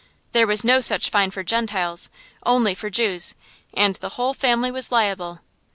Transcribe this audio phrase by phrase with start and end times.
[0.31, 2.09] There was no such fine for Gentiles,
[2.43, 3.35] only for Jews;
[3.71, 5.41] and the whole family was liable.